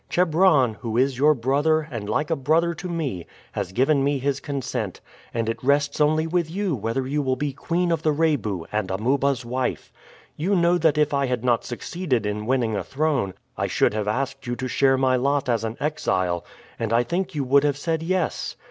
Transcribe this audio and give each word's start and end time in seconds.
"Chebron, 0.09 0.77
who 0.79 0.97
is 0.97 1.19
your 1.19 1.35
brother, 1.35 1.81
and 1.91 2.09
like 2.09 2.31
a 2.31 2.35
brother 2.35 2.73
to 2.73 2.89
me, 2.89 3.27
has 3.51 3.71
given 3.71 4.03
me 4.03 4.17
his 4.17 4.39
consent, 4.39 4.99
and 5.31 5.47
it 5.47 5.63
rests 5.63 6.01
only 6.01 6.25
with 6.25 6.49
you 6.49 6.75
whether 6.75 7.05
you 7.05 7.21
will 7.21 7.35
be 7.35 7.53
queen 7.53 7.91
of 7.91 8.01
the 8.01 8.11
Rebu 8.11 8.65
and 8.71 8.89
Amuba's 8.89 9.45
wife. 9.45 9.93
You 10.35 10.55
know 10.55 10.79
that 10.79 10.97
if 10.97 11.13
I 11.13 11.27
had 11.27 11.43
not 11.43 11.65
succeeded 11.65 12.25
in 12.25 12.47
winning 12.47 12.75
a 12.75 12.83
throne 12.83 13.35
I 13.55 13.67
should 13.67 13.93
have 13.93 14.07
asked 14.07 14.47
you 14.47 14.55
to 14.55 14.67
share 14.67 14.97
my 14.97 15.17
lot 15.17 15.47
as 15.47 15.63
an 15.63 15.77
exile, 15.79 16.43
and 16.79 16.91
I 16.91 17.03
think 17.03 17.35
you 17.35 17.43
would 17.43 17.63
have 17.63 17.77
said 17.77 18.01
yes. 18.01 18.55